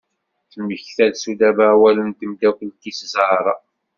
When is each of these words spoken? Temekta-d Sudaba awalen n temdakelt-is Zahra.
Temekta-d 0.51 1.13
Sudaba 1.21 1.65
awalen 1.73 2.09
n 2.11 2.17
temdakelt-is 2.19 2.99
Zahra. 3.13 3.55